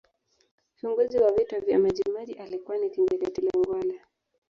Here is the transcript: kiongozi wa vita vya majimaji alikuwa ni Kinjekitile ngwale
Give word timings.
kiongozi 0.75 1.17
wa 1.17 1.31
vita 1.31 1.59
vya 1.59 1.79
majimaji 1.79 2.33
alikuwa 2.33 2.77
ni 2.77 2.89
Kinjekitile 2.89 3.49
ngwale 3.57 4.01